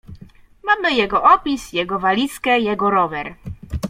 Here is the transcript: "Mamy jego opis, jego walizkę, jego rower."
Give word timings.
"Mamy 0.63 0.95
jego 0.95 1.23
opis, 1.23 1.73
jego 1.73 1.99
walizkę, 1.99 2.59
jego 2.59 2.89
rower." 2.89 3.35